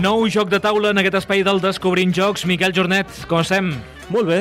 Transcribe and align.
Nou 0.00 0.24
joc 0.32 0.48
de 0.48 0.60
taula 0.62 0.94
en 0.94 1.00
aquest 1.02 1.18
espai 1.20 1.42
del 1.44 1.60
Descobrint 1.60 2.14
Jocs. 2.16 2.46
Miquel 2.48 2.72
Jornet, 2.76 3.10
com 3.28 3.42
estem? 3.42 3.68
Molt 4.10 4.26
bé, 4.28 4.38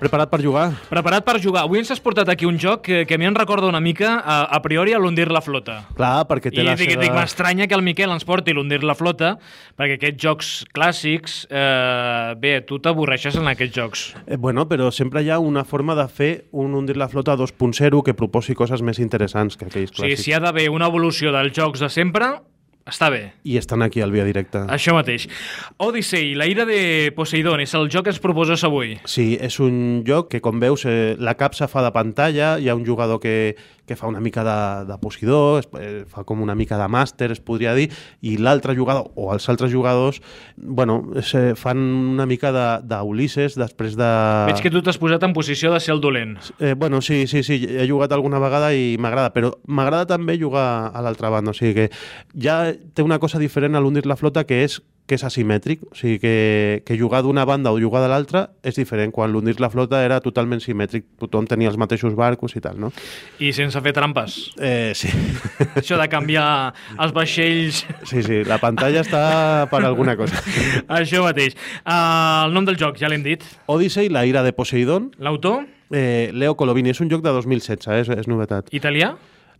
preparat 0.00 0.28
per 0.32 0.40
jugar. 0.42 0.64
Preparat 0.90 1.24
per 1.24 1.36
jugar. 1.40 1.62
Avui 1.68 1.78
ens 1.78 1.92
has 1.94 2.00
portat 2.02 2.28
aquí 2.32 2.48
un 2.48 2.58
joc 2.58 2.82
que, 2.88 3.04
que 3.06 3.14
a 3.14 3.20
mi 3.20 3.28
em 3.28 3.36
recorda 3.36 3.68
una 3.70 3.78
mica 3.80 4.16
a, 4.18 4.38
a 4.56 4.60
priori 4.64 4.96
a 4.96 4.98
l'Undir 4.98 5.28
la 5.30 5.40
Flota. 5.44 5.76
Clar, 5.96 6.24
perquè 6.26 6.50
té 6.50 6.64
I 6.64 6.66
la 6.66 6.74
dic, 6.80 6.90
seva... 6.96 7.04
dic 7.04 7.14
m'estranya 7.14 7.68
que 7.70 7.76
el 7.78 7.84
Miquel 7.86 8.10
ens 8.16 8.26
porti 8.26 8.56
l'Undir 8.56 8.80
la 8.82 8.96
Flota, 8.98 9.36
perquè 9.78 10.00
aquests 10.00 10.24
jocs 10.26 10.50
clàssics, 10.74 11.38
eh, 11.54 12.34
bé, 12.42 12.56
tu 12.66 12.80
t'avorreixes 12.82 13.38
en 13.38 13.46
aquests 13.52 13.76
jocs. 13.78 14.04
Eh, 14.26 14.40
bueno, 14.42 14.66
però 14.66 14.90
sempre 14.90 15.22
hi 15.22 15.30
ha 15.30 15.38
una 15.38 15.62
forma 15.64 15.94
de 15.94 16.08
fer 16.10 16.32
un 16.50 16.74
Hundir 16.74 16.98
la 16.98 17.08
Flota 17.12 17.38
2.0 17.38 18.02
que 18.02 18.16
proposi 18.18 18.58
coses 18.58 18.82
més 18.82 18.98
interessants 18.98 19.54
que 19.54 19.70
aquells 19.70 19.94
O 19.94 20.00
sigui, 20.02 20.10
clàssics. 20.16 20.26
si 20.26 20.34
hi 20.34 20.36
ha 20.36 20.42
d'haver 20.42 20.66
una 20.74 20.90
evolució 20.90 21.30
dels 21.36 21.54
jocs 21.54 21.86
de 21.86 21.92
sempre, 21.94 22.34
està 22.86 23.10
bé. 23.10 23.22
I 23.44 23.56
estan 23.58 23.82
aquí 23.82 24.00
al 24.00 24.12
Via 24.14 24.24
Directe. 24.26 24.62
Això 24.72 24.94
mateix. 24.94 25.26
Odyssey, 25.82 26.34
la 26.38 26.46
ira 26.46 26.64
de 26.68 27.12
Poseidon, 27.16 27.60
és 27.64 27.74
el 27.74 27.90
joc 27.90 28.06
que 28.06 28.14
ens 28.14 28.22
proposes 28.22 28.62
avui. 28.66 28.94
Sí, 29.10 29.34
és 29.42 29.58
un 29.60 30.04
joc 30.06 30.30
que, 30.30 30.40
com 30.44 30.62
veus, 30.62 30.86
eh, 30.86 31.16
la 31.18 31.34
capsa 31.34 31.66
fa 31.68 31.82
de 31.82 31.90
pantalla, 31.94 32.56
hi 32.62 32.70
ha 32.70 32.78
un 32.78 32.86
jugador 32.86 33.18
que, 33.20 33.56
que 33.86 33.96
fa 33.96 34.08
una 34.10 34.20
mica 34.20 34.44
de, 34.44 34.58
de 34.90 34.98
posidor, 34.98 35.60
es, 35.62 35.68
eh, 35.80 36.04
fa 36.10 36.24
com 36.26 36.42
una 36.42 36.56
mica 36.58 36.78
de 36.80 36.88
màster, 36.90 37.30
es 37.32 37.40
podria 37.40 37.74
dir, 37.76 37.88
i 38.20 38.36
l'altre 38.40 38.74
jugador, 38.76 39.12
o 39.14 39.30
els 39.34 39.46
altres 39.48 39.72
jugadors, 39.72 40.20
bueno, 40.56 40.98
es, 41.16 41.32
eh, 41.38 41.54
fan 41.58 41.78
una 42.16 42.26
mica 42.26 42.52
d'Ulisses 42.82 43.56
després 43.58 43.96
de... 43.98 44.10
Veig 44.50 44.64
que 44.64 44.72
tu 44.74 44.82
t'has 44.84 44.98
posat 45.00 45.22
en 45.26 45.36
posició 45.36 45.72
de 45.72 45.80
ser 45.80 45.94
el 45.94 46.02
dolent. 46.02 46.36
Eh, 46.58 46.74
bueno, 46.74 47.00
sí, 47.00 47.26
sí, 47.30 47.42
sí, 47.46 47.60
he 47.66 47.86
jugat 47.88 48.12
alguna 48.12 48.42
vegada 48.42 48.72
i 48.74 48.96
m'agrada, 48.98 49.32
però 49.34 49.54
m'agrada 49.66 50.10
també 50.16 50.38
jugar 50.40 50.90
a 50.92 51.04
l'altra 51.04 51.30
banda, 51.32 51.54
o 51.54 51.56
sigui 51.56 51.74
que 51.76 51.88
ja 52.34 52.60
té 52.94 53.06
una 53.06 53.20
cosa 53.22 53.40
diferent 53.42 53.76
a 53.76 53.82
l'Undir 53.82 54.06
la 54.06 54.18
Flota 54.18 54.44
que 54.46 54.64
és 54.66 54.80
que 55.06 55.14
és 55.14 55.24
asimètric, 55.24 55.84
o 55.86 55.94
sigui 55.94 56.18
que, 56.22 56.82
que 56.86 56.96
jugar 56.98 57.22
d'una 57.22 57.44
banda 57.46 57.70
o 57.70 57.78
jugar 57.80 58.02
de 58.02 58.10
l'altra 58.10 58.42
és 58.66 58.74
diferent. 58.78 59.12
Quan 59.14 59.30
l'Undir 59.32 59.56
la 59.62 59.70
Flota 59.70 60.02
era 60.04 60.18
totalment 60.24 60.60
simètric, 60.62 61.06
tothom 61.22 61.46
tenia 61.46 61.70
els 61.70 61.78
mateixos 61.78 62.16
barcos 62.18 62.56
i 62.58 62.62
tal, 62.64 62.80
no? 62.82 62.90
I 63.38 63.52
sense 63.56 63.80
fer 63.82 63.94
trampes. 63.96 64.38
Eh, 64.58 64.92
sí. 64.98 65.12
Això 65.78 66.00
de 66.00 66.08
canviar 66.10 66.48
els 66.98 67.14
vaixells... 67.16 67.84
sí, 68.02 68.24
sí, 68.26 68.42
la 68.48 68.58
pantalla 68.62 69.04
està 69.06 69.22
per 69.70 69.84
alguna 69.86 70.16
cosa. 70.18 70.42
Això 71.00 71.22
mateix. 71.26 71.54
Uh, 71.84 72.48
el 72.48 72.58
nom 72.58 72.66
del 72.66 72.78
joc, 72.80 72.98
ja 72.98 73.10
l'hem 73.12 73.24
dit. 73.26 73.46
Odyssey, 73.70 74.10
la 74.10 74.26
ira 74.26 74.42
de 74.46 74.52
Poseidon, 74.56 75.12
L'autor, 75.22 75.64
eh, 75.94 76.30
Leo 76.34 76.58
Colovini, 76.58 76.90
és 76.90 77.00
un 77.00 77.10
joc 77.12 77.22
de 77.22 77.30
2016, 77.30 77.86
eh, 77.86 78.02
és, 78.02 78.26
és 78.26 78.30
novetat. 78.30 78.74
italià. 78.74 79.14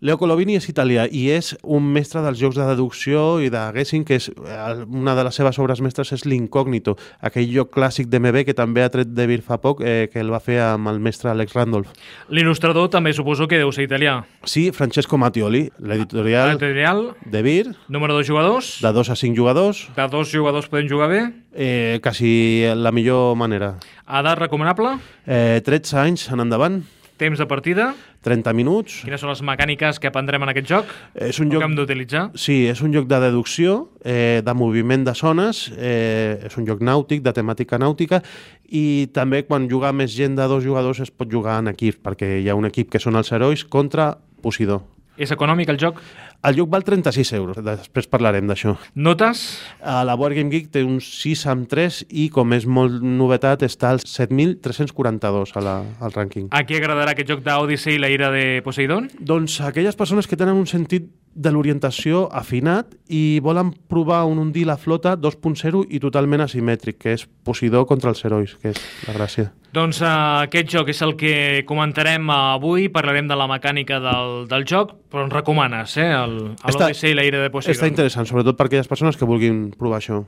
Leo 0.04 0.18
Colovini 0.20 0.58
és 0.58 0.66
italià 0.68 1.06
i 1.08 1.22
és 1.32 1.54
un 1.64 1.86
mestre 1.94 2.20
dels 2.20 2.36
jocs 2.38 2.58
de 2.58 2.66
deducció 2.68 3.38
i 3.40 3.48
de 3.48 3.62
guessing, 3.72 4.04
que 4.04 4.18
és 4.20 4.26
eh, 4.28 4.84
una 4.92 5.14
de 5.16 5.24
les 5.24 5.34
seves 5.34 5.56
obres 5.62 5.80
mestres 5.80 6.12
és 6.12 6.26
l'Incògnito, 6.28 6.96
aquell 7.24 7.48
joc 7.48 7.70
clàssic 7.72 8.10
d'MB 8.12 8.42
que 8.44 8.54
també 8.54 8.84
ha 8.84 8.90
tret 8.92 9.14
de 9.16 9.26
Vir 9.26 9.40
fa 9.46 9.56
poc, 9.62 9.80
eh, 9.80 10.10
que 10.12 10.20
el 10.20 10.28
va 10.32 10.40
fer 10.44 10.58
amb 10.60 10.92
el 10.92 11.00
mestre 11.00 11.30
Alex 11.32 11.56
Randolph. 11.56 11.94
L'il·lustrador 12.28 12.90
també 12.92 13.14
suposo 13.16 13.48
que 13.48 13.56
deu 13.62 13.72
ser 13.72 13.86
italià. 13.88 14.18
Sí, 14.44 14.68
Francesco 14.76 15.16
Mattioli, 15.18 15.64
l'editorial 15.80 16.52
Editorial, 16.58 17.02
de 17.24 17.42
Vir, 17.42 17.64
número 17.88 18.18
de 18.18 18.24
jugadors. 18.28 18.76
de 18.82 18.92
2 18.92 19.10
a 19.10 19.16
5 19.16 19.34
jugadors, 19.36 19.88
De 19.96 20.08
dos 20.08 20.30
jugadors 20.30 20.68
poden 20.68 20.88
jugar 20.88 21.08
bé. 21.08 21.22
eh, 21.54 22.00
quasi 22.02 22.64
la 22.76 22.92
millor 22.92 23.34
manera. 23.34 23.78
Edat 24.06 24.38
recomanable. 24.38 24.98
Eh, 25.26 25.62
13 25.64 25.96
anys 25.98 26.28
en 26.30 26.40
endavant, 26.40 26.82
Temps 27.16 27.38
de 27.38 27.46
partida. 27.48 27.94
30 28.26 28.52
minuts. 28.52 28.98
Quines 29.06 29.22
són 29.22 29.30
les 29.30 29.40
mecàniques 29.40 30.00
que 30.02 30.10
aprendrem 30.10 30.42
en 30.44 30.52
aquest 30.52 30.68
joc? 30.68 30.90
És 31.14 31.38
un 31.40 31.48
O 31.48 31.54
joc 31.54 31.62
que 31.62 31.68
hem 31.70 31.76
d'utilitzar? 31.78 32.24
Sí, 32.36 32.66
és 32.68 32.82
un 32.84 32.92
joc 32.92 33.06
de 33.08 33.20
deducció, 33.22 33.90
eh, 34.04 34.42
de 34.44 34.54
moviment 34.54 35.04
de 35.06 35.14
zones, 35.14 35.70
eh, 35.78 36.42
és 36.44 36.56
un 36.58 36.66
joc 36.66 36.80
nàutic, 36.80 37.22
de 37.22 37.32
temàtica 37.32 37.78
nàutica, 37.78 38.22
i 38.68 39.08
també 39.14 39.44
quan 39.46 39.68
juga 39.70 39.92
més 39.92 40.12
gent 40.12 40.36
de 40.36 40.46
dos 40.46 40.64
jugadors 40.64 41.00
es 41.00 41.10
pot 41.10 41.30
jugar 41.30 41.58
en 41.60 41.68
equip, 41.68 42.02
perquè 42.02 42.42
hi 42.42 42.48
ha 42.50 42.54
un 42.54 42.66
equip 42.66 42.90
que 42.90 42.98
són 43.00 43.16
els 43.16 43.32
herois 43.32 43.64
contra 43.64 44.18
Posidó. 44.42 44.95
És 45.16 45.32
econòmic 45.32 45.70
el 45.72 45.78
joc? 45.80 46.00
El 46.46 46.58
joc 46.58 46.68
val 46.70 46.84
36 46.84 47.32
euros, 47.38 47.60
després 47.64 48.08
parlarem 48.12 48.46
d'això. 48.48 48.74
Notes? 48.94 49.44
A 49.80 50.02
la 50.04 50.14
Board 50.20 50.36
Game 50.36 50.52
Geek 50.52 50.68
té 50.74 50.82
un 50.84 51.00
6 51.00 51.46
amb 51.52 51.68
3 51.72 52.02
i, 52.10 52.28
com 52.32 52.52
és 52.52 52.68
molt 52.68 53.00
novetat, 53.00 53.64
està 53.64 53.94
al 53.94 54.02
7.342 54.04 55.56
a 55.56 55.64
la, 55.64 55.76
al 56.04 56.12
rànquing. 56.12 56.50
A 56.52 56.62
qui 56.68 56.76
agradarà 56.76 57.16
aquest 57.16 57.32
joc 57.32 57.44
d'Odyssey 57.46 57.96
i 57.96 58.02
la 58.02 58.12
ira 58.12 58.28
de 58.34 58.60
Poseidon? 58.66 59.08
Doncs 59.18 59.62
aquelles 59.64 59.96
persones 59.96 60.28
que 60.28 60.36
tenen 60.36 60.60
un 60.60 60.68
sentit 60.68 61.08
de 61.36 61.52
l'orientació 61.52 62.26
afinat 62.32 62.94
i 63.12 63.38
volen 63.44 63.74
provar 63.90 64.24
un 64.26 64.40
hundir 64.40 64.64
la 64.66 64.78
flota 64.80 65.14
2.0 65.20 65.84
i 65.92 66.00
totalment 66.00 66.42
asimètric, 66.46 66.98
que 66.98 67.12
és 67.14 67.26
Posidó 67.46 67.84
contra 67.86 68.10
els 68.10 68.24
herois, 68.26 68.56
que 68.58 68.72
és 68.72 68.80
la 69.06 69.14
gràcia. 69.14 69.52
Doncs 69.76 69.98
uh, 70.00 70.08
aquest 70.46 70.70
joc 70.72 70.88
és 70.88 71.02
el 71.04 71.12
que 71.20 71.62
comentarem 71.68 72.30
avui, 72.32 72.86
parlarem 72.88 73.26
de 73.28 73.36
la 73.36 73.44
mecànica 73.50 73.98
del, 74.00 74.46
del 74.48 74.64
joc, 74.66 74.94
però 75.12 75.26
ens 75.26 75.34
recomanes, 75.34 75.96
eh, 76.00 76.06
el, 76.16 76.36
el 76.56 76.70
Està- 76.72 76.86
Odyssey 76.88 77.12
i 77.12 77.18
la 77.18 77.26
ira 77.28 77.42
de 77.42 77.50
Poseidon. 77.52 77.76
Està 77.76 77.90
interessant, 77.90 78.26
sobretot 78.26 78.56
per 78.56 78.66
aquelles 78.70 78.88
persones 78.88 79.18
que 79.20 79.28
vulguin 79.28 79.66
provar 79.76 80.00
això. 80.00 80.22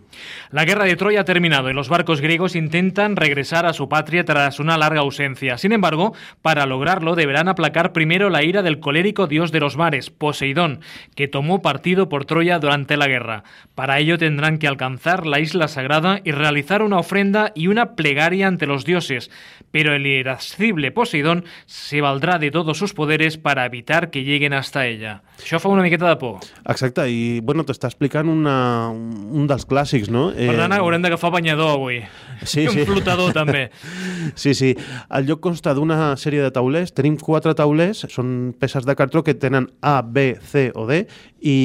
La 0.52 0.66
guerra 0.68 0.84
de 0.84 0.96
Troya 1.00 1.22
ha 1.22 1.24
terminado 1.24 1.70
y 1.70 1.74
los 1.74 1.88
barcos 1.88 2.20
griegos 2.20 2.54
intentan 2.56 3.16
regresar 3.16 3.64
a 3.64 3.72
su 3.72 3.88
patria 3.88 4.24
tras 4.26 4.60
una 4.60 4.76
larga 4.76 5.00
ausencia. 5.00 5.56
Sin 5.56 5.72
embargo, 5.72 6.12
para 6.42 6.66
lograrlo 6.66 7.14
deberán 7.16 7.48
aplacar 7.48 7.92
primero 7.94 8.28
la 8.28 8.44
ira 8.44 8.62
del 8.62 8.80
colérico 8.80 9.26
dios 9.26 9.50
de 9.50 9.60
los 9.60 9.78
mares, 9.78 10.10
Poseidón, 10.10 10.80
que 11.14 11.28
tomó 11.28 11.62
partido 11.62 12.08
por 12.08 12.24
Troya 12.24 12.58
durante 12.58 12.96
la 12.96 13.08
guerra. 13.08 13.44
Para 13.74 13.98
ello 13.98 14.18
tendrán 14.18 14.58
que 14.58 14.68
alcanzar 14.68 15.26
la 15.26 15.40
isla 15.40 15.68
sagrada 15.68 16.20
y 16.24 16.32
realizar 16.32 16.82
una 16.82 16.98
ofrenda 16.98 17.52
y 17.54 17.68
una 17.68 17.94
plegaria 17.94 18.46
ante 18.46 18.66
los 18.66 18.84
dioses. 18.84 19.30
Pero 19.70 19.94
el 19.94 20.06
irascible 20.06 20.90
Poseidón 20.90 21.44
se 21.66 22.00
valdrá 22.00 22.38
de 22.38 22.50
todos 22.50 22.78
sus 22.78 22.94
poderes 22.94 23.36
para 23.38 23.66
evitar 23.66 24.10
que 24.10 24.24
lleguen 24.24 24.52
hasta 24.52 24.86
ella. 24.86 25.22
Això 25.38 25.60
fa 25.62 25.70
una 25.70 25.84
miqueta 25.86 26.08
de 26.10 26.16
por. 26.18 26.42
Exacte, 26.66 27.04
i 27.06 27.38
bueno, 27.46 27.62
t'està 27.66 27.86
explicant 27.86 28.26
una, 28.26 28.90
un 28.90 29.46
dels 29.46 29.62
clàssics, 29.70 30.10
no? 30.10 30.28
Per 30.34 30.56
tant, 30.58 30.74
haurem 30.74 31.04
d'agafar 31.04 31.30
banyador 31.30 31.76
avui. 31.76 32.00
Sí, 32.42 32.64
I 32.64 32.68
un 32.72 32.80
sí. 32.80 32.86
flotador, 32.88 33.32
també. 33.36 33.68
Sí, 34.38 34.52
sí. 34.54 34.72
El 35.14 35.28
joc 35.30 35.40
consta 35.40 35.72
d'una 35.74 36.12
sèrie 36.20 36.42
de 36.42 36.50
taulers. 36.52 36.90
Tenim 36.92 37.16
quatre 37.22 37.54
taulers, 37.56 38.02
són 38.12 38.52
peces 38.58 38.84
de 38.84 38.94
cartró 38.98 39.22
que 39.24 39.32
tenen 39.38 39.70
A, 39.80 40.00
B, 40.02 40.34
C 40.42 40.68
o 40.74 40.84
D, 40.88 41.04
i 41.40 41.56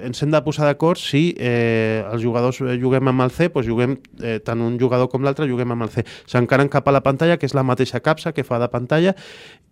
ens 0.00 0.22
hem 0.22 0.32
de 0.32 0.40
posar 0.44 0.66
d'acord 0.68 0.98
si 1.00 1.34
eh, 1.36 2.02
els 2.08 2.22
jugadors 2.24 2.60
eh, 2.64 2.76
juguem 2.80 3.10
amb 3.12 3.26
el 3.26 3.32
C, 3.34 3.50
doncs 3.52 3.68
juguem 3.68 3.96
eh, 4.22 4.38
tant 4.44 4.62
un 4.64 4.78
jugador 4.80 5.10
com 5.12 5.24
l'altre 5.24 5.48
juguem 5.50 5.74
amb 5.74 5.86
el 5.86 5.92
C. 5.92 6.04
S'encaren 6.30 6.70
cap 6.72 6.88
a 6.88 6.94
la 6.94 7.02
pantalla, 7.04 7.36
que 7.38 7.48
és 7.48 7.56
la 7.56 7.66
mateixa 7.66 8.00
capsa 8.04 8.32
que 8.36 8.46
fa 8.46 8.60
de 8.62 8.70
pantalla, 8.72 9.14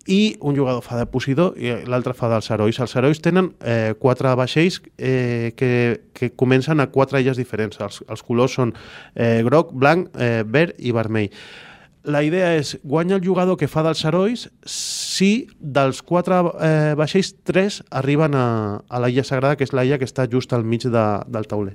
i 0.08 0.38
un 0.40 0.56
jugador 0.56 0.80
fa 0.84 0.96
de 0.96 1.04
Posidó 1.10 1.50
i 1.60 1.72
l'altre 1.88 2.14
fa 2.16 2.30
dels 2.32 2.48
herois. 2.50 2.78
Els 2.80 2.94
herois 2.96 3.20
tenen 3.24 3.52
eh, 3.60 3.92
quatre 4.00 4.32
vaixells 4.40 4.80
eh, 4.96 5.52
que, 5.56 5.70
que 6.16 6.30
comencen 6.32 6.80
a 6.80 6.88
quatre 6.92 7.20
illes 7.20 7.40
diferents. 7.40 7.80
Els, 7.84 8.02
els 8.08 8.24
colors 8.24 8.56
són 8.56 8.72
eh, 9.14 9.43
groc, 9.44 9.75
blanc, 9.76 10.08
eh, 10.16 10.44
verd 10.48 10.81
i 10.81 10.94
vermell. 10.96 11.28
La 12.08 12.22
idea 12.25 12.54
és 12.56 12.76
guanya 12.88 13.19
el 13.19 13.25
jugador 13.25 13.58
que 13.60 13.69
fa 13.69 13.82
dels 13.84 14.00
herois 14.06 14.46
si 15.19 15.49
dels 15.59 16.00
quatre 16.06 16.38
eh, 16.62 16.94
vaixells, 16.99 17.32
tres 17.47 17.81
arriben 17.91 18.37
a, 18.38 18.47
a 18.87 19.00
la 19.03 19.11
illa 19.11 19.25
sagrada, 19.26 19.56
que 19.59 19.67
és 19.67 19.75
la 19.75 19.85
illa 19.87 19.99
que 19.99 20.06
està 20.06 20.29
just 20.31 20.53
al 20.55 20.65
mig 20.65 20.87
de, 20.87 21.06
del 21.26 21.49
tauler. 21.50 21.75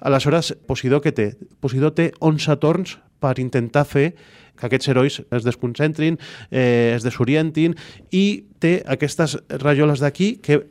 Aleshores, 0.00 0.54
Posidó 0.68 1.02
què 1.04 1.12
té? 1.12 1.32
Posidó 1.60 1.92
té 1.92 2.10
11 2.24 2.56
torns 2.62 2.96
per 3.20 3.36
intentar 3.42 3.84
fer 3.88 4.12
que 4.58 4.66
aquests 4.66 4.90
herois 4.90 5.20
es 5.22 5.46
desconcentrin, 5.46 6.18
eh, 6.50 6.94
es 6.96 7.04
desorientin 7.06 7.76
i 8.10 8.44
té 8.58 8.78
aquestes 8.86 9.36
rajoles 9.62 10.02
d'aquí 10.02 10.36
que 10.42 10.64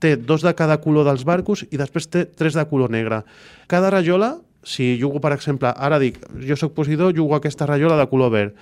té 0.00 0.14
dos 0.16 0.44
de 0.44 0.54
cada 0.56 0.80
color 0.84 1.06
dels 1.08 1.26
barcos 1.28 1.64
i 1.70 1.80
després 1.80 2.08
té 2.08 2.24
tres 2.26 2.56
de 2.56 2.64
color 2.70 2.92
negre. 2.92 3.22
Cada 3.68 3.90
rajola, 3.92 4.36
si 4.64 4.94
jugo, 5.00 5.20
per 5.20 5.34
exemple, 5.36 5.72
ara 5.76 6.00
dic, 6.00 6.20
jo 6.44 6.56
sóc 6.56 6.74
Posidó, 6.76 7.10
jugo 7.12 7.36
aquesta 7.36 7.68
rajola 7.68 7.98
de 8.00 8.08
color 8.08 8.32
verd, 8.32 8.56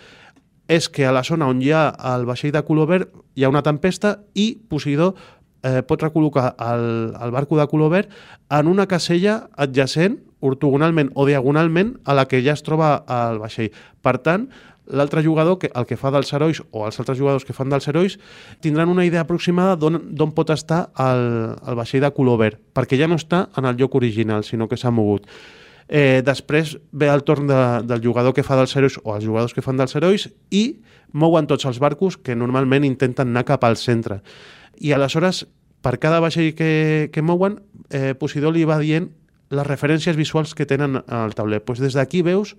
és 0.69 0.89
que 0.89 1.07
a 1.07 1.13
la 1.13 1.25
zona 1.27 1.49
on 1.51 1.63
hi 1.63 1.73
ha 1.75 1.89
el 2.15 2.27
vaixell 2.29 2.53
de 2.55 2.63
color 2.67 2.89
verd 2.91 3.15
hi 3.35 3.45
ha 3.45 3.53
una 3.53 3.63
tempesta 3.63 4.19
i 4.35 4.53
Posidó 4.69 5.13
eh, 5.63 5.83
pot 5.87 6.03
recol·locar 6.03 6.53
el, 6.59 7.15
el 7.15 7.33
barco 7.35 7.59
de 7.59 7.67
color 7.71 7.93
verd 7.93 8.13
en 8.51 8.69
una 8.69 8.87
casella 8.91 9.49
adjacent, 9.57 10.19
ortogonalment 10.43 11.13
o 11.15 11.27
diagonalment, 11.27 11.97
a 12.05 12.17
la 12.19 12.27
que 12.27 12.43
ja 12.43 12.57
es 12.57 12.65
troba 12.67 12.97
el 13.07 13.39
vaixell. 13.39 13.71
Per 14.03 14.17
tant, 14.27 14.49
l'altre 14.87 15.23
jugador, 15.23 15.61
que, 15.63 15.71
el 15.75 15.87
que 15.87 15.97
fa 15.97 16.11
dels 16.11 16.33
herois, 16.35 16.61
o 16.71 16.85
els 16.89 16.99
altres 16.99 17.19
jugadors 17.19 17.47
que 17.47 17.55
fan 17.55 17.71
dels 17.71 17.87
herois, 17.89 18.19
tindran 18.61 18.91
una 18.91 19.07
idea 19.07 19.23
aproximada 19.23 19.77
d'on 19.79 20.35
pot 20.35 20.51
estar 20.51 20.89
el, 20.99 21.55
el 21.55 21.79
vaixell 21.79 22.03
de 22.03 22.13
color 22.15 22.41
verd, 22.43 22.63
perquè 22.75 22.99
ja 22.99 23.09
no 23.09 23.21
està 23.21 23.47
en 23.57 23.71
el 23.71 23.79
lloc 23.79 23.95
original, 24.03 24.43
sinó 24.45 24.69
que 24.69 24.81
s'ha 24.81 24.91
mogut. 24.91 25.31
Eh, 25.93 26.23
després 26.25 26.79
ve 26.97 27.11
el 27.13 27.21
torn 27.21 27.51
de, 27.51 27.63
del 27.85 28.01
jugador 28.01 28.33
que 28.33 28.45
fa 28.47 28.57
dels 28.57 28.73
herois 28.79 28.95
o 29.03 29.13
els 29.13 29.27
jugadors 29.27 29.53
que 29.53 29.61
fan 29.61 29.77
dels 29.77 29.93
herois 29.99 30.31
i 30.49 30.79
mouen 31.13 31.45
tots 31.51 31.67
els 31.69 31.83
barcos 31.83 32.17
que 32.17 32.33
normalment 32.33 32.87
intenten 32.89 33.29
anar 33.29 33.45
cap 33.45 33.67
al 33.69 33.77
centre. 33.77 34.23
I 34.81 34.95
aleshores, 34.97 35.45
per 35.85 35.99
cada 36.01 36.23
vaixell 36.25 36.55
que, 36.57 37.11
que 37.13 37.21
mouen, 37.21 37.59
eh, 37.91 38.15
Posidó 38.17 38.49
li 38.55 38.65
va 38.65 38.81
dient 38.81 39.11
les 39.53 39.69
referències 39.69 40.17
visuals 40.17 40.57
que 40.57 40.65
tenen 40.65 41.03
al 41.05 41.37
tauler. 41.37 41.61
Pues 41.61 41.83
des 41.85 41.93
d'aquí 41.93 42.23
veus 42.25 42.57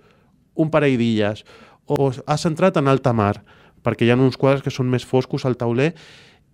un 0.54 0.70
parell 0.70 0.94
d'illes, 0.94 1.42
o 1.90 2.12
has 2.14 2.46
entrat 2.46 2.78
en 2.78 2.86
alta 2.86 3.12
mar, 3.12 3.42
perquè 3.82 4.06
hi 4.06 4.12
ha 4.14 4.16
uns 4.16 4.38
quadres 4.38 4.62
que 4.62 4.70
són 4.70 4.86
més 4.94 5.02
foscos 5.02 5.42
al 5.42 5.58
tauler, 5.58 5.90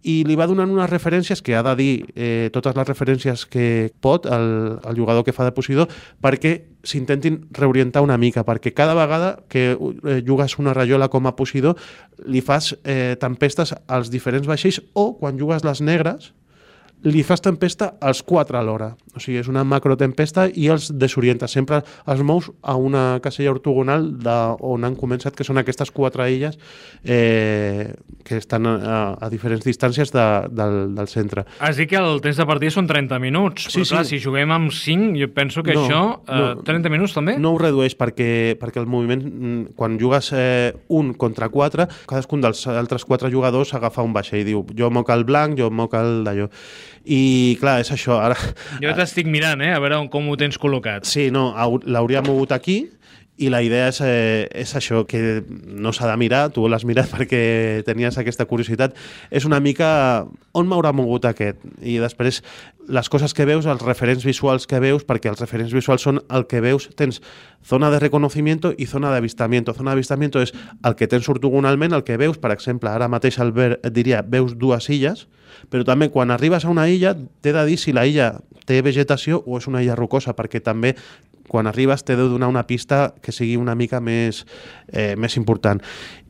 i 0.02 0.20
li 0.24 0.36
va 0.38 0.46
donant 0.48 0.70
unes 0.72 0.88
referències 0.90 1.42
que 1.44 1.56
ha 1.56 1.62
de 1.66 1.74
dir 1.76 1.92
eh, 2.14 2.48
totes 2.54 2.76
les 2.76 2.88
referències 2.88 3.44
que 3.50 3.90
pot 4.00 4.26
el, 4.26 4.78
el 4.80 4.96
jugador 4.96 5.24
que 5.26 5.34
fa 5.36 5.44
de 5.44 5.52
Posidor 5.52 5.90
perquè 6.22 6.54
s'intentin 6.82 7.42
reorientar 7.52 8.00
una 8.00 8.16
mica, 8.16 8.44
perquè 8.48 8.72
cada 8.72 8.96
vegada 8.96 9.34
que 9.52 9.72
eh, 9.76 10.20
jugues 10.26 10.56
una 10.58 10.74
rajola 10.74 11.10
com 11.12 11.28
a 11.28 11.36
Posidor 11.36 11.76
li 12.24 12.40
fas 12.40 12.72
eh, 12.84 13.16
tempestes 13.20 13.74
als 13.86 14.12
diferents 14.12 14.48
vaixells 14.48 14.80
o 14.94 15.12
quan 15.20 15.38
jugues 15.40 15.66
les 15.66 15.84
negres 15.84 16.32
li 17.02 17.22
fas 17.24 17.40
tempesta 17.40 17.94
als 18.00 18.22
quatre 18.22 18.58
alhora. 18.58 18.90
O 19.16 19.20
sigui, 19.22 19.38
és 19.40 19.48
una 19.50 19.64
macrotempesta 19.64 20.46
i 20.52 20.68
els 20.70 20.90
desorienta. 20.92 21.48
Sempre 21.48 21.80
els 22.06 22.20
mous 22.26 22.50
a 22.62 22.76
una 22.76 23.18
casella 23.24 23.54
ortogonal 23.54 24.06
de, 24.20 24.36
on 24.60 24.84
han 24.84 24.96
començat, 25.00 25.34
que 25.34 25.46
són 25.46 25.58
aquestes 25.58 25.90
quatre 25.90 26.28
illes 26.30 26.58
eh, 27.04 27.94
que 28.24 28.36
estan 28.36 28.66
a, 28.68 29.00
a 29.18 29.30
diferents 29.32 29.64
distàncies 29.64 30.12
de, 30.12 30.26
del, 30.52 30.94
del 30.94 31.08
centre. 31.10 31.44
Has 31.58 31.80
dit 31.80 31.90
que 31.90 31.98
el 31.98 32.20
temps 32.24 32.38
de 32.38 32.46
partida 32.48 32.74
són 32.74 32.88
30 32.90 33.18
minuts, 33.22 33.66
Sí, 33.70 33.80
però 33.80 33.96
clar, 33.96 34.04
sí. 34.06 34.18
si 34.18 34.24
juguem 34.24 34.52
amb 34.54 34.74
5, 34.74 35.14
jo 35.18 35.30
penso 35.34 35.64
que 35.66 35.74
No, 35.74 35.86
això... 35.86 36.02
Eh, 36.28 36.40
no. 36.40 36.66
30 36.66 36.92
minuts 36.92 37.16
també? 37.16 37.36
No 37.40 37.54
ho 37.54 37.58
redueix 37.60 37.96
perquè, 37.98 38.58
perquè 38.60 38.82
el 38.82 38.88
moviment, 38.90 39.24
mm, 39.24 39.74
quan 39.78 39.98
jugues 40.00 40.32
eh, 40.36 40.72
un 40.88 41.14
contra 41.18 41.48
quatre, 41.50 41.88
cadascun 42.10 42.44
dels 42.44 42.66
altres 42.70 43.04
quatre 43.08 43.30
jugadors 43.32 43.74
agafa 43.74 44.04
un 44.06 44.14
vaixell 44.14 44.44
i 44.44 44.48
diu 44.52 44.64
jo 44.76 44.90
moc 44.94 45.10
el 45.10 45.24
blanc, 45.28 45.58
jo 45.58 45.70
moc 45.74 45.96
el 45.98 46.22
d'allò. 46.26 46.50
I 47.04 47.56
clar, 47.60 47.80
és 47.80 47.90
això. 47.94 48.18
Ara, 48.20 48.36
Jo 48.82 48.92
t'estic 48.96 49.26
mirant, 49.26 49.60
eh, 49.64 49.72
a 49.74 49.78
veure 49.80 50.02
com 50.12 50.28
ho 50.28 50.36
tens 50.36 50.58
col·locat. 50.60 51.04
Sí, 51.08 51.30
no, 51.30 51.50
hau- 51.56 51.80
l'hauria 51.86 52.20
mogut 52.22 52.52
aquí 52.52 52.90
i 53.40 53.48
la 53.48 53.62
idea 53.64 53.86
és, 53.88 54.00
eh, 54.04 54.48
és 54.52 54.74
això, 54.76 55.06
que 55.08 55.42
no 55.48 55.94
s'ha 55.96 56.10
de 56.10 56.16
mirar, 56.20 56.50
tu 56.52 56.66
l'has 56.68 56.84
mirat 56.84 57.08
perquè 57.14 57.82
tenies 57.86 58.18
aquesta 58.20 58.44
curiositat, 58.44 58.92
és 59.30 59.46
una 59.48 59.60
mica 59.64 60.26
on 60.52 60.68
m'haurà 60.68 60.92
mogut 60.92 61.24
aquest. 61.24 61.56
I 61.80 61.96
després 62.02 62.42
les 62.90 63.08
coses 63.08 63.32
que 63.34 63.46
veus, 63.46 63.66
els 63.70 63.82
referents 63.86 64.24
visuals 64.26 64.66
que 64.66 64.80
veus, 64.82 65.04
perquè 65.06 65.30
els 65.30 65.38
referents 65.38 65.72
visuals 65.72 66.02
són 66.02 66.18
el 66.26 66.46
que 66.50 66.60
veus, 66.60 66.88
tens 66.98 67.20
zona 67.66 67.90
de 67.92 68.00
reconocimiento 68.02 68.72
i 68.76 68.88
zona 68.90 69.12
d'avistamiento. 69.14 69.74
Zona 69.76 69.94
d'avistamiento 69.94 70.42
és 70.42 70.52
el 70.82 70.96
que 70.98 71.06
tens 71.06 71.28
ortogonalment, 71.30 71.94
el 71.94 72.02
que 72.04 72.18
veus, 72.18 72.40
per 72.42 72.50
exemple, 72.50 72.90
ara 72.90 73.08
mateix 73.08 73.38
al 73.38 73.54
ver, 73.54 73.76
et 73.84 73.94
diria, 73.94 74.24
veus 74.26 74.56
dues 74.58 74.90
illes, 74.90 75.28
però 75.70 75.86
també 75.86 76.10
quan 76.10 76.34
arribes 76.34 76.66
a 76.66 76.70
una 76.70 76.88
illa 76.90 77.14
t'he 77.14 77.54
de 77.54 77.64
dir 77.68 77.78
si 77.78 77.94
la 77.94 78.06
illa 78.06 78.32
té 78.66 78.80
vegetació 78.82 79.42
o 79.46 79.58
és 79.58 79.70
una 79.70 79.82
illa 79.84 79.98
rocosa, 79.98 80.34
perquè 80.34 80.62
també 80.62 80.96
quan 81.50 81.66
arribes 81.66 82.04
t'he 82.06 82.18
de 82.18 82.28
donar 82.30 82.50
una 82.50 82.66
pista 82.66 83.14
que 83.22 83.34
sigui 83.34 83.56
una 83.58 83.74
mica 83.74 84.00
més, 84.00 84.44
eh, 84.92 85.14
més 85.18 85.36
important. 85.36 85.82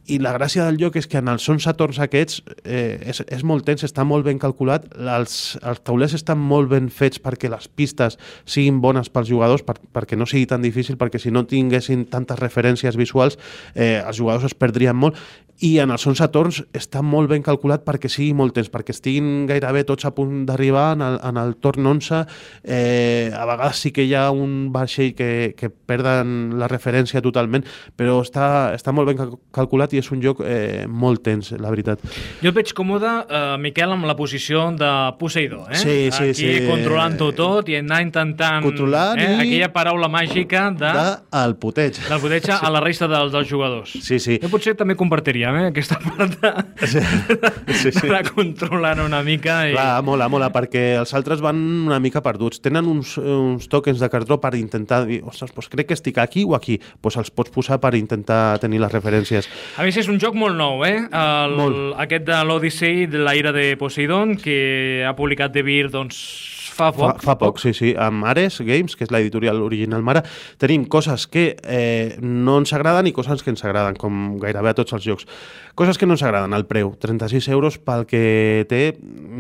I 0.09 0.19
la 0.19 0.33
gràcia 0.35 0.65
del 0.65 0.79
lloc 0.81 0.97
és 0.97 1.07
que 1.11 1.21
en 1.21 1.29
els 1.31 1.45
sons 1.45 1.67
satorns 1.69 2.01
aquests 2.03 2.41
eh, 2.65 2.99
és, 3.13 3.21
és 3.29 3.45
molt 3.47 3.67
tens, 3.69 3.85
està 3.87 4.05
molt 4.07 4.25
ben 4.27 4.41
calculat, 4.41 4.89
els, 4.97 5.35
els 5.61 5.83
taulers 5.85 6.17
estan 6.17 6.41
molt 6.41 6.71
ben 6.73 6.89
fets 6.91 7.21
perquè 7.23 7.51
les 7.53 7.69
pistes 7.69 8.17
siguin 8.49 8.81
bones 8.81 9.13
pels 9.13 9.29
jugadors, 9.29 9.63
per, 9.67 9.77
perquè 9.93 10.19
no 10.19 10.27
sigui 10.27 10.49
tan 10.51 10.65
difícil, 10.65 10.99
perquè 11.01 11.21
si 11.21 11.31
no 11.31 11.45
tinguessin 11.47 12.07
tantes 12.11 12.41
referències 12.41 12.99
visuals, 12.99 13.39
eh, 13.75 14.01
els 14.01 14.19
jugadors 14.19 14.49
es 14.49 14.57
perdrien 14.57 14.97
molt, 14.97 15.21
i 15.61 15.75
en 15.83 15.91
els 15.93 16.01
sons 16.07 16.19
satorns 16.23 16.63
està 16.77 17.03
molt 17.05 17.29
ben 17.29 17.43
calculat 17.45 17.83
perquè 17.85 18.09
sigui 18.09 18.33
molt 18.37 18.55
temps, 18.57 18.71
perquè 18.73 18.95
estiguin 18.95 19.45
gairebé 19.49 19.83
tots 19.85 20.07
a 20.09 20.11
punt 20.17 20.47
d'arribar 20.49 20.95
en, 20.97 21.03
el, 21.05 21.19
en 21.29 21.37
el 21.43 21.55
torn 21.61 21.87
11. 21.87 22.23
Eh, 22.65 23.31
a 23.37 23.45
vegades 23.45 23.77
sí 23.77 23.91
que 23.93 24.05
hi 24.07 24.15
ha 24.17 24.31
un 24.33 24.71
vaixell 24.73 25.15
que, 25.15 25.55
que 25.59 25.69
perden 25.71 26.55
la 26.61 26.69
referència 26.71 27.21
totalment, 27.25 27.65
però 27.97 28.21
està, 28.25 28.73
està 28.77 28.93
molt 28.97 29.11
ben 29.11 29.19
cal- 29.19 29.35
calculat 29.57 29.93
i 29.97 30.01
és 30.01 30.11
un 30.15 30.23
joc 30.25 30.41
eh, 30.45 30.87
molt 30.89 31.23
tens, 31.27 31.53
la 31.61 31.71
veritat. 31.73 32.03
Jo 32.43 32.53
et 32.53 32.57
veig 32.57 32.73
còmode, 32.77 33.11
eh, 33.29 33.57
Miquel, 33.61 33.93
amb 33.97 34.09
la 34.09 34.17
posició 34.19 34.69
de 34.77 34.91
posseïdor, 35.21 35.67
eh? 35.73 35.81
Sí, 35.81 35.97
sí, 36.13 36.31
Aquí 36.31 36.35
sí. 36.41 36.67
controlant-ho 36.69 37.31
tot 37.37 37.69
i 37.73 37.77
anar 37.81 38.01
intentant... 38.05 38.65
Controlant 38.65 39.21
eh? 39.21 39.29
i- 39.35 39.41
Aquella 39.47 39.71
paraula 39.75 40.09
màgica 40.13 40.69
de... 40.73 40.95
De 40.97 41.07
el 41.45 41.57
puteig. 41.61 42.01
del 42.09 42.21
podeig 42.23 42.49
a 42.57 42.71
la 42.73 42.81
resta 42.85 43.09
dels, 43.11 43.33
dels 43.35 43.49
jugadors. 43.51 43.93
Sí, 44.05 44.19
sí. 44.23 44.39
Jo 44.43 44.49
potser 44.53 44.77
també 44.79 44.97
compartiríem 45.51 45.57
eh, 45.57 45.69
aquesta 45.69 45.99
part 45.99 46.37
de, 46.41 46.87
Sí, 46.87 47.01
sí, 47.75 47.93
sí. 47.93 48.09
de 48.09 48.21
controlant 48.31 49.01
una 49.05 49.23
mica 49.23 49.69
i... 49.69 49.75
Clar, 49.75 50.03
mola, 50.07 50.29
mola, 50.33 50.51
perquè 50.53 50.97
els 51.01 51.13
altres 51.15 51.43
van 51.45 51.59
una 51.87 52.01
mica 52.03 52.23
perduts. 52.25 52.61
Tenen 52.63 52.89
uns, 52.91 53.17
uns 53.19 53.69
tokens 53.71 54.01
de 54.01 54.11
cartró 54.13 54.41
per 54.41 54.55
intentar 54.59 55.05
dir, 55.09 55.21
ostres, 55.27 55.53
doncs 55.55 55.71
crec 55.73 55.91
que 55.91 55.99
estic 55.99 56.21
aquí 56.23 56.45
o 56.47 56.55
aquí. 56.59 56.79
Doncs 57.03 57.21
els 57.25 57.33
pots 57.35 57.53
posar 57.55 57.81
per 57.83 57.95
intentar 57.99 58.59
tenir 58.63 58.81
les 58.83 58.93
referències. 58.93 59.49
A 59.79 59.87
més, 59.87 59.97
és 60.01 60.09
un 60.11 60.21
joc 60.23 60.39
molt 60.39 60.57
nou, 60.59 60.85
eh? 60.87 60.99
El, 61.11 61.57
Molt. 61.59 61.83
Aquest 62.01 62.27
de 62.29 62.41
l'Odyssey 62.47 63.07
de 63.11 63.25
la 63.25 63.35
ira 63.39 63.53
de 63.57 63.75
Poseidon, 63.81 64.37
que 64.41 65.05
ha 65.07 65.15
publicat 65.19 65.53
De 65.55 65.65
Beer, 65.67 65.91
doncs, 65.93 66.21
fa 66.81 66.91
Fa, 66.91 67.13
poc. 67.13 67.23
fa 67.25 67.37
poc, 67.41 67.61
sí, 67.63 67.75
sí. 67.77 67.93
Amb 67.99 68.25
Ares 68.31 68.61
Games, 68.65 68.97
que 68.97 69.05
és 69.07 69.13
l'editorial 69.13 69.61
original 69.63 70.03
mare, 70.07 70.25
tenim 70.61 70.87
coses 70.91 71.27
que 71.31 71.55
eh, 71.63 72.17
no 72.25 72.59
ens 72.63 72.73
agraden 72.77 73.11
i 73.11 73.15
coses 73.17 73.45
que 73.45 73.53
ens 73.53 73.65
agraden, 73.67 73.99
com 74.01 74.39
gairebé 74.43 74.73
a 74.73 74.79
tots 74.79 74.97
els 74.97 75.05
jocs. 75.05 75.29
Coses 75.79 75.97
que 76.01 76.07
no 76.09 76.17
ens 76.17 76.25
agraden, 76.27 76.53
el 76.57 76.67
preu. 76.69 76.95
36 77.01 77.49
euros 77.55 77.79
pel 77.79 78.07
que 78.09 78.67
té, 78.69 78.81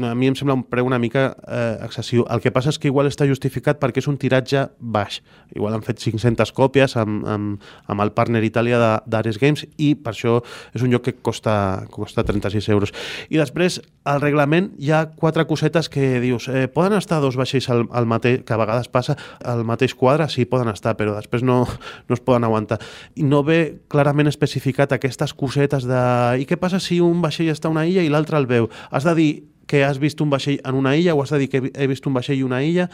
a 0.06 0.14
mi 0.14 0.30
em 0.30 0.36
sembla 0.38 0.56
un 0.56 0.64
preu 0.68 0.86
una 0.88 0.98
mica 1.02 1.30
eh, 1.46 1.78
excessiu. 1.84 2.24
El 2.30 2.40
que 2.44 2.52
passa 2.54 2.72
és 2.72 2.78
que 2.80 2.88
igual 2.88 3.08
està 3.10 3.26
justificat 3.28 3.80
perquè 3.82 4.00
és 4.00 4.08
un 4.10 4.18
tiratge 4.20 4.68
baix. 4.80 5.20
Igual 5.56 5.74
han 5.76 5.84
fet 5.86 6.00
500 6.00 6.52
còpies 6.56 6.96
amb, 7.00 7.26
amb, 7.28 7.66
amb 7.90 8.04
el 8.04 8.12
partner 8.16 8.42
Itàlia 8.46 8.78
d'Ares 9.06 9.40
Games 9.42 9.66
i 9.76 9.92
per 9.98 10.14
això 10.14 10.38
és 10.74 10.84
un 10.86 10.92
joc 10.94 11.08
que 11.08 11.16
costa, 11.20 11.86
costa 11.90 12.24
36 12.24 12.68
euros. 12.72 12.94
I 13.28 13.40
després, 13.40 13.80
al 14.08 14.22
reglament 14.22 14.70
hi 14.78 14.92
ha 14.94 15.04
quatre 15.16 15.44
cosetes 15.50 15.90
que 15.92 16.20
dius, 16.22 16.48
eh, 16.48 16.68
poden 16.72 16.96
estar 16.96 17.20
dos 17.20 17.29
vaixells 17.38 17.68
al, 17.70 17.84
al 17.92 18.08
mateix, 18.10 18.42
que 18.46 18.54
a 18.54 18.60
vegades 18.60 18.88
passa, 18.92 19.16
al 19.44 19.64
mateix 19.68 19.94
quadre, 19.98 20.28
sí, 20.32 20.46
poden 20.48 20.72
estar, 20.72 20.96
però 20.98 21.14
després 21.18 21.44
no, 21.46 21.62
no 22.08 22.16
es 22.16 22.24
poden 22.24 22.46
aguantar. 22.48 22.80
I 23.16 23.26
no 23.26 23.42
ve 23.46 23.60
clarament 23.92 24.30
especificat 24.30 24.94
aquestes 24.96 25.34
cosetes 25.34 25.86
de... 25.88 26.02
I 26.40 26.48
què 26.48 26.58
passa 26.60 26.80
si 26.82 27.00
un 27.04 27.22
vaixell 27.22 27.52
està 27.52 27.68
a 27.68 27.74
una 27.74 27.86
illa 27.88 28.04
i 28.06 28.12
l'altre 28.12 28.38
el 28.40 28.48
veu? 28.50 28.70
Has 28.90 29.06
de 29.06 29.16
dir 29.18 29.30
que 29.70 29.84
has 29.86 30.00
vist 30.02 30.18
un 30.24 30.30
vaixell 30.32 30.58
en 30.66 30.74
una 30.74 30.96
illa 30.98 31.14
o 31.14 31.22
has 31.22 31.30
de 31.30 31.38
dir 31.38 31.48
que 31.52 31.60
he 31.60 31.64
vi- 31.68 31.72
he 31.78 31.86
vist 31.86 32.06
un 32.10 32.14
vaixell 32.16 32.40
i 32.40 32.42
una 32.42 32.58
illa. 32.66 32.88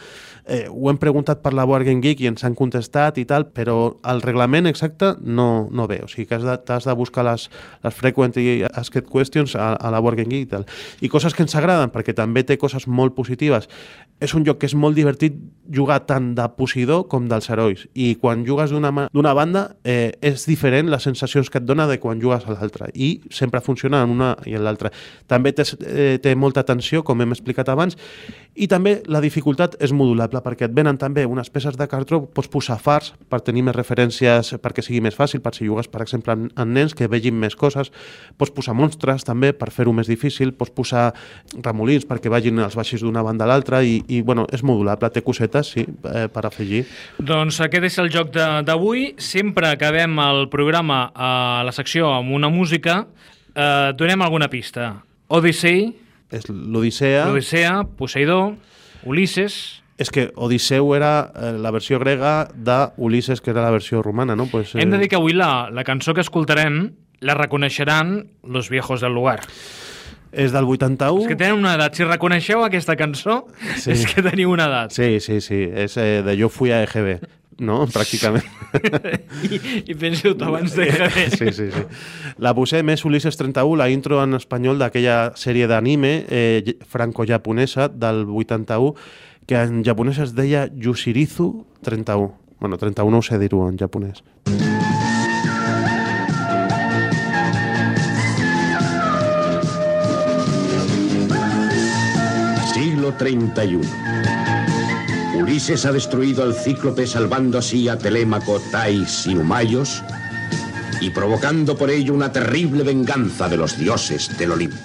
Eh, 0.45 0.67
ho 0.69 0.91
hem 0.91 0.97
preguntat 1.01 1.41
per 1.41 1.53
la 1.57 1.65
Board 1.65 1.87
Game 1.87 2.01
Geek 2.05 2.21
i 2.21 2.27
ens 2.29 2.43
han 2.45 2.53
contestat 2.55 3.17
i 3.17 3.25
tal, 3.25 3.47
però 3.49 3.95
el 4.05 4.21
reglament 4.21 4.67
exacte 4.69 5.15
no, 5.21 5.67
no 5.71 5.87
ve. 5.89 6.01
O 6.05 6.07
sigui 6.11 6.27
que 6.29 6.37
has 6.37 6.45
de, 6.45 6.57
t'has 6.67 6.85
de 6.85 6.93
buscar 6.93 7.25
les, 7.25 7.47
les 7.83 7.93
frequent 7.97 8.37
i 8.37 8.61
asked 8.69 9.09
questions 9.09 9.55
a, 9.57 9.73
a 9.73 9.91
la 9.91 9.99
Board 9.99 10.21
Game 10.21 10.29
Geek 10.29 10.45
i 10.47 10.51
tal. 10.53 10.67
I 11.01 11.09
coses 11.09 11.33
que 11.33 11.41
ens 11.43 11.55
agraden, 11.57 11.89
perquè 11.89 12.13
també 12.13 12.43
té 12.45 12.59
coses 12.61 12.85
molt 12.87 13.15
positives. 13.17 13.65
És 14.21 14.33
un 14.37 14.45
joc 14.45 14.57
que 14.61 14.69
és 14.69 14.73
molt 14.77 14.95
divertit 14.97 15.35
jugar 15.73 15.99
tant 16.07 16.31
de 16.37 16.45
Posidor 16.57 17.07
com 17.09 17.27
dels 17.29 17.49
herois. 17.53 17.87
I 17.93 18.15
quan 18.21 18.45
jugues 18.47 18.71
d'una 18.71 19.33
banda 19.37 19.65
eh, 19.83 20.13
és 20.21 20.45
diferent 20.47 20.89
les 20.89 21.03
sensacions 21.03 21.49
que 21.49 21.59
et 21.59 21.65
dona 21.67 21.85
de 21.89 21.99
quan 22.01 22.21
jugues 22.21 22.45
a 22.47 22.55
l'altra. 22.55 22.87
I 22.93 23.21
sempre 23.29 23.61
funciona 23.61 24.03
en 24.03 24.09
una 24.13 24.31
i 24.45 24.55
en 24.57 24.63
l'altra. 24.65 24.91
També 25.27 25.51
té, 25.53 25.65
eh, 25.85 26.17
té 26.23 26.33
molta 26.35 26.63
tensió, 26.67 27.03
com 27.07 27.23
hem 27.23 27.33
explicat 27.35 27.71
abans, 27.71 27.97
i 28.57 28.67
també 28.69 28.97
la 29.05 29.21
dificultat 29.21 29.75
és 29.83 29.93
modulable, 29.93 30.41
perquè 30.43 30.67
et 30.67 30.73
venen 30.75 30.97
també 30.97 31.25
unes 31.29 31.49
peces 31.53 31.77
de 31.77 31.87
cartró, 31.89 32.23
pots 32.25 32.49
posar 32.51 32.79
fars 32.81 33.11
per 33.29 33.39
tenir 33.45 33.63
més 33.67 33.75
referències, 33.77 34.55
perquè 34.63 34.83
sigui 34.85 35.01
més 35.05 35.17
fàcil, 35.17 35.43
per 35.45 35.53
si 35.55 35.67
jugues, 35.67 35.89
per 35.91 36.01
exemple, 36.05 36.33
amb, 36.33 36.49
amb 36.57 36.73
nens 36.73 36.95
que 36.97 37.09
vegin 37.11 37.37
més 37.37 37.55
coses, 37.55 37.91
pots 38.37 38.53
posar 38.55 38.75
monstres 38.77 39.25
també 39.27 39.53
per 39.53 39.69
fer-ho 39.73 39.93
més 39.93 40.09
difícil, 40.09 40.55
pots 40.57 40.73
posar 40.73 41.11
remolins 41.63 42.07
perquè 42.09 42.31
vagin 42.33 42.59
els 42.65 42.77
baixos 42.77 43.05
d'una 43.05 43.23
banda 43.25 43.45
a 43.45 43.51
l'altra 43.51 43.83
i, 43.85 43.99
i 44.09 44.21
bueno, 44.25 44.47
és 44.53 44.63
modulable, 44.65 45.11
té 45.13 45.23
cosetes, 45.25 45.73
sí, 45.75 45.85
eh, 45.85 46.25
per 46.33 46.45
afegir. 46.49 46.83
Doncs 47.19 47.61
aquest 47.65 47.89
és 47.91 47.99
el 48.01 48.11
joc 48.13 48.33
d'avui. 48.33 49.11
Sempre 49.21 49.71
acabem 49.73 50.17
el 50.23 50.47
programa 50.53 51.07
a 51.13 51.63
la 51.67 51.73
secció 51.75 52.09
amb 52.15 52.33
una 52.35 52.49
música. 52.49 53.03
Eh, 53.53 53.93
donem 53.97 54.21
alguna 54.21 54.49
pista. 54.49 54.95
Odyssey, 55.27 55.91
És 56.31 56.47
l'Odissea. 56.49 57.27
Odissea, 57.31 57.83
Poseidor, 57.97 58.55
Ulisses... 59.07 59.83
És 59.97 60.11
que 60.13 60.27
Odisseu 60.37 60.91
era 60.93 61.31
eh, 61.33 61.55
la 61.57 61.71
versió 61.73 61.97
grega 61.97 62.43
d'Ulisses, 62.53 63.39
que 63.41 63.49
era 63.49 63.63
la 63.65 63.71
versió 63.73 64.03
romana, 64.05 64.35
no? 64.37 64.45
Pues, 64.45 64.75
Hem 64.77 64.91
de 64.93 64.99
dir 65.01 65.07
que 65.09 65.17
avui 65.17 65.33
la, 65.33 65.71
la 65.73 65.81
cançó 65.87 66.13
que 66.13 66.21
escoltarem 66.21 66.91
la 67.25 67.33
reconeixeran 67.33 68.27
los 68.43 68.69
viejos 68.69 69.01
del 69.01 69.15
lugar. 69.17 69.39
És 70.31 70.51
del 70.53 70.67
81. 70.69 71.23
És 71.23 71.31
que 71.31 71.39
tenen 71.39 71.57
una 71.57 71.73
edat. 71.79 71.95
Si 71.97 72.05
reconeixeu 72.05 72.61
aquesta 72.61 72.93
cançó, 72.99 73.47
Sí. 73.79 73.89
és 73.95 74.05
que 74.05 74.21
teniu 74.21 74.51
una 74.53 74.67
edat. 74.69 74.93
Sí, 74.93 75.17
sí, 75.19 75.39
sí. 75.41 75.63
És 75.65 75.97
eh, 75.97 76.21
de 76.21 76.37
Jo 76.37 76.51
fui 76.53 76.69
a 76.75 76.83
EGB, 76.85 77.17
no? 77.59 77.85
Pràcticament. 77.91 78.45
I, 79.47 79.59
i 79.89 79.95
penseu-te 79.97 80.45
abans 80.45 80.75
de 80.77 80.87
que... 80.91 81.09
Sí, 81.33 81.51
sí, 81.55 81.69
sí. 81.73 81.85
La 82.43 82.53
posem 82.57 82.93
és 82.93 83.05
Ulisses 83.07 83.39
31, 83.39 83.77
la 83.79 83.89
intro 83.93 84.21
en 84.23 84.37
espanyol 84.37 84.81
d'aquella 84.81 85.33
sèrie 85.39 85.69
d'anime 85.69 86.13
eh, 86.29 86.77
franco-japonesa 86.89 87.89
del 87.89 88.25
81, 88.27 88.93
que 89.47 89.61
en 89.63 89.83
japonès 89.85 90.19
es 90.25 90.35
deia 90.35 90.67
Yushirizu 90.73 91.51
31. 91.87 92.33
Bueno, 92.59 92.77
31 92.77 93.11
no 93.11 93.21
ho 93.21 93.25
sé 93.25 93.39
dir-ho 93.39 93.67
en 93.69 93.77
japonès. 93.79 94.23
Siglo 102.73 103.13
31. 103.17 104.16
Ulises 105.37 105.85
ha 105.85 105.91
destruido 105.91 106.43
al 106.43 106.55
cíclope 106.55 107.05
salvando 107.05 107.59
así 107.59 107.87
a 107.87 107.97
Telémaco, 107.97 108.59
Tais 108.71 109.27
y 109.27 109.35
Humayos 109.35 110.03
y 110.99 111.11
provocando 111.11 111.77
por 111.77 111.91
ello 111.91 112.13
una 112.15 112.31
terrible 112.31 112.83
venganza 112.83 113.47
de 113.47 113.57
los 113.57 113.77
dioses 113.77 114.35
del 114.37 114.51
Olimpo. 114.51 114.77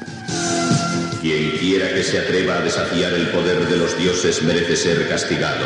Quien 1.23 1.52
quiera 1.59 1.88
que 1.94 2.02
se 2.02 2.18
atreva 2.18 2.59
a 2.59 2.61
desafiar 2.61 3.14
el 3.14 3.28
poder 3.28 3.66
de 3.66 3.78
los 3.78 3.97
dioses 3.97 4.42
merece 4.42 4.76
ser 4.76 5.09
castigado. 5.09 5.64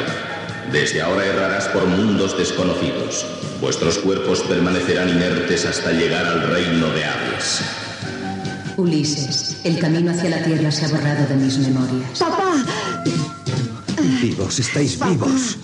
Desde 0.71 1.03
ahora 1.03 1.27
errarás 1.27 1.67
por 1.69 1.85
mundos 1.87 2.39
desconocidos. 2.39 3.27
Vuestros 3.61 3.99
cuerpos 3.99 4.43
permanecerán 4.43 5.09
inertes 5.09 5.65
hasta 5.65 5.91
llegar 5.93 6.27
al 6.27 6.49
reino 6.49 6.89
de 6.91 7.05
Hades. 7.05 7.61
Ulises, 8.77 9.57
el 9.65 9.79
camino 9.81 10.13
hacia 10.13 10.31
la 10.31 10.45
Tierra 10.45 10.71
se 10.71 10.85
ha 10.85 10.89
borrado 10.89 11.27
de 11.27 11.37
mis 11.37 11.59
memorias. 11.59 12.19
¡Papá! 12.19 12.65
Estáis 14.59 14.99
vivos. 14.99 15.59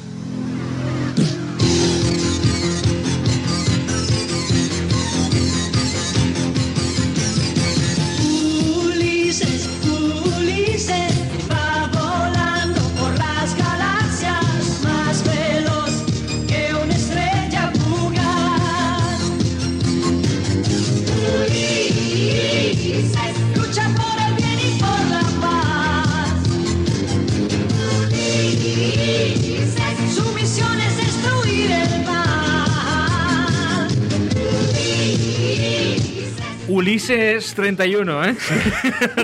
Ulises. 36.73 37.53
Ulises 37.53 37.55
31, 37.55 38.25
eh? 38.25 38.35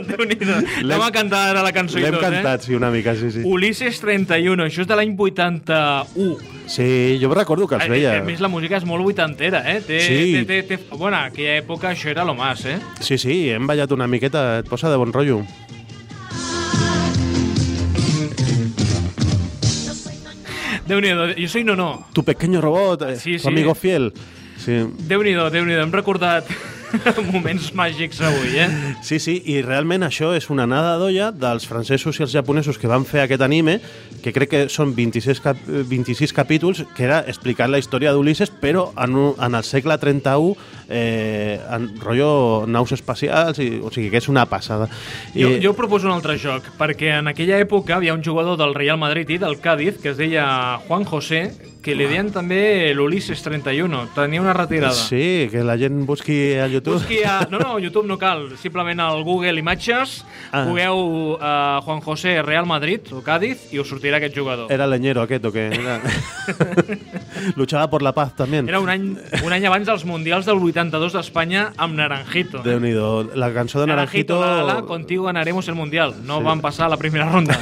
Déu-n'hi-do. 0.09 0.57
Anem 0.85 1.03
a 1.05 1.11
cantar 1.15 1.41
ara 1.55 1.63
la 1.65 1.73
cançó 1.73 1.99
i 1.99 2.03
L'hem 2.05 2.15
tot, 2.17 2.23
cantat, 2.27 2.61
eh? 2.61 2.67
sí, 2.69 2.75
una 2.77 2.91
mica, 2.93 3.15
sí, 3.17 3.31
sí. 3.35 3.43
Ulises 3.49 4.01
31, 4.03 4.67
això 4.69 4.85
és 4.85 4.91
de 4.91 4.99
l'any 4.99 5.15
81. 5.17 6.37
Sí, 6.69 6.89
jo 7.23 7.31
recordo 7.33 7.67
que 7.71 7.79
els 7.79 7.87
A, 7.87 7.89
veia. 7.93 8.17
a 8.21 8.25
més, 8.27 8.43
la 8.45 8.51
música 8.53 8.77
és 8.77 8.85
molt 8.85 9.03
vuitantera, 9.07 9.63
eh? 9.73 9.81
Té, 9.87 10.01
Sí. 10.05 10.21
té, 10.37 10.45
té, 10.45 10.77
té... 10.77 10.79
Bueno, 10.97 11.17
en 11.17 11.31
aquella 11.33 11.57
època 11.63 11.91
això 11.95 12.13
era 12.13 12.25
lo 12.29 12.35
más, 12.37 12.65
eh? 12.67 12.79
Sí, 13.01 13.17
sí, 13.19 13.49
hem 13.51 13.67
ballat 13.67 13.93
una 13.97 14.07
miqueta, 14.07 14.59
et 14.61 14.69
posa 14.69 14.91
de 14.93 14.97
bon 15.01 15.13
rotllo. 15.13 15.41
Déu-n'hi-do, 20.89 21.35
jo 21.37 21.49
soy 21.49 21.65
no-no. 21.65 22.07
Tu 22.15 22.23
pequeño 22.25 22.61
robot, 22.61 23.03
eh, 23.11 23.17
Sí, 23.17 23.33
tu 23.37 23.39
sí. 23.41 23.49
amigo 23.49 23.75
fiel. 23.75 24.13
Sí. 24.59 24.73
Déu-n'hi-do, 25.09 25.51
déu 25.51 25.65
nhi 25.67 25.75
déu 25.77 25.85
hem 25.85 25.93
recordat 25.93 26.49
moments 27.33 27.71
màgics 27.77 28.21
avui, 28.25 28.57
eh? 28.59 28.69
Sí, 29.05 29.19
sí, 29.23 29.37
i 29.51 29.61
realment 29.65 30.07
això 30.07 30.33
és 30.37 30.49
una 30.53 30.67
nada 30.69 30.97
d'olla 31.01 31.31
dels 31.33 31.67
francesos 31.69 32.19
i 32.19 32.25
els 32.27 32.35
japonesos 32.35 32.79
que 32.79 32.91
van 32.91 33.07
fer 33.09 33.23
aquest 33.25 33.45
anime, 33.45 33.79
que 34.23 34.33
crec 34.35 34.51
que 34.53 34.63
són 34.73 34.95
26, 34.97 35.43
cap 35.45 35.61
26 35.67 36.35
capítols, 36.37 36.85
que 36.97 37.07
era 37.07 37.21
explicant 37.27 37.71
la 37.73 37.81
història 37.83 38.13
d'Ulisses, 38.15 38.51
però 38.51 38.89
en, 38.97 39.17
un, 39.17 39.33
en 39.37 39.59
el 39.59 39.67
segle 39.67 39.99
31, 40.01 40.57
eh, 40.89 41.59
en 41.71 41.89
rotllo 42.01 42.67
naus 42.67 42.93
espacials, 42.97 43.61
i, 43.63 43.71
o 43.83 43.93
sigui 43.95 44.11
que 44.13 44.23
és 44.23 44.29
una 44.33 44.47
passada. 44.51 44.89
Jo, 45.37 45.55
jo 45.63 45.75
proposo 45.79 46.09
un 46.09 46.17
altre 46.17 46.39
joc, 46.41 46.73
perquè 46.81 47.19
en 47.19 47.31
aquella 47.31 47.61
època 47.63 47.99
havia 47.99 48.17
un 48.17 48.25
jugador 48.25 48.59
del 48.61 48.75
Real 48.77 48.99
Madrid 49.01 49.31
i 49.37 49.41
del 49.43 49.61
Cádiz 49.61 50.01
que 50.03 50.13
es 50.15 50.21
deia 50.21 50.79
Juan 50.87 51.05
José, 51.05 51.49
que 51.83 51.95
li 51.97 52.07
deien 52.09 52.29
també 52.35 52.93
l'Ulises 52.97 53.41
31. 53.45 54.09
Tenia 54.17 54.43
una 54.43 54.55
retirada. 54.57 54.97
Sí, 54.97 55.49
que 55.53 55.63
la 55.65 55.79
gent 55.81 56.03
busqui 56.09 56.59
a 56.61 56.67
YouTube. 56.79 56.97
Busqui 57.03 57.21
a... 57.27 57.41
No, 57.51 57.59
no, 57.61 57.77
YouTube 57.83 58.07
no 58.09 58.17
cal. 58.19 58.55
Simplement 58.63 59.01
al 59.05 59.23
Google 59.27 59.59
Imatges 59.61 60.25
Ah. 60.51 60.63
pugueu 60.65 61.35
uh, 61.37 61.83
Juan 61.85 62.01
José 62.01 62.39
Real 62.41 62.65
Madrid 62.65 63.05
o 63.13 63.21
Cádiz 63.21 63.67
i 63.75 63.79
us 63.83 63.91
sortirà 63.91 64.17
aquest 64.17 64.33
jugador. 64.39 64.71
Era 64.73 64.87
leñero 64.89 65.21
aquest 65.27 65.45
o 65.45 65.53
què? 65.53 65.67
Era... 65.77 65.99
Luchava 67.57 67.91
por 67.91 68.03
la 68.03 68.15
paz 68.17 68.33
també. 68.39 68.63
Era 68.65 68.81
un 68.81 68.89
any, 68.89 69.11
un 69.45 69.53
any 69.53 69.67
abans 69.69 69.87
dels 69.89 70.07
Mundials 70.09 70.47
del 70.49 70.57
82 70.63 71.13
d'Espanya 71.19 71.67
amb 71.77 71.99
Naranjito. 71.99 72.63
déu 72.65 72.81
nhi 72.81 72.95
La 73.37 73.53
cançó 73.53 73.81
de 73.81 73.87
Naranjito... 73.91 74.41
la, 74.41 74.63
la, 74.65 74.83
contigo 74.89 75.25
ganaremos 75.29 75.69
el 75.69 75.75
Mundial. 75.75 76.15
No 76.25 76.39
Sí. 76.39 76.45
van 76.45 76.61
passar 76.61 76.89
la 76.89 76.97
primera 76.97 77.29
ronda. 77.31 77.59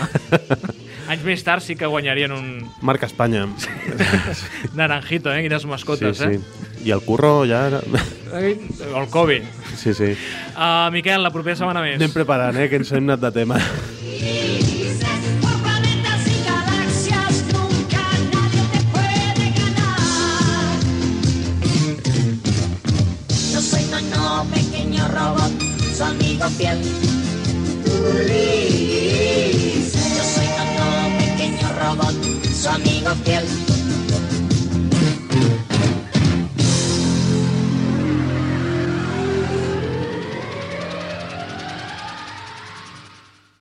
Anys 1.08 1.22
més 1.22 1.42
tard 1.46 1.62
sí 1.62 1.76
que 1.78 1.86
guanyarien 1.86 2.32
un 2.34 2.46
Marca 2.82 3.06
Espanya. 3.06 3.46
Naranjito, 4.74 5.32
eh? 5.32 5.42
Quines 5.42 5.62
Sí, 5.62 5.68
mascotes, 5.68 6.18
sí. 6.18 6.24
eh? 6.24 6.40
I 6.86 6.90
el 6.94 7.00
curro 7.02 7.44
ja... 7.46 7.66
era- 7.66 7.80
Eh? 8.38 8.58
O 8.94 9.00
el 9.02 9.08
Kobe. 9.08 9.42
Sí, 9.76 9.92
sí. 9.94 10.14
Uh, 10.56 10.90
Miquel, 10.92 11.22
la 11.22 11.30
propera 11.34 11.56
setmana 11.58 11.80
més. 11.82 11.96
Anem 11.98 12.12
preparant, 12.14 12.56
eh, 12.60 12.66
que 12.70 12.76
ens 12.80 12.90
hem 12.92 13.04
anat 13.06 13.20
de 13.22 13.30
tema. 13.34 13.56
Por 15.40 15.56
planetas 15.62 16.26
y 16.26 16.36
galaxias 16.46 17.36
nunca 17.54 18.02
nadie 18.34 18.62
te 18.74 18.80
puede 18.92 19.46
ganar. 19.56 20.76
Yo 23.52 23.60
soy 23.62 23.84
Nono, 23.94 24.44
pequeño 24.52 25.06
robot, 25.14 25.52
su 25.96 26.04
amigo 26.04 26.46
fiel. 26.58 26.78
Ulises. 28.66 29.94
Yo 30.18 30.24
soy 30.34 30.48
Nono, 30.58 30.88
pequeño 31.18 31.66
robot, 31.80 32.16
su 32.52 32.68
amigo 32.68 33.10
fiel. 33.24 33.44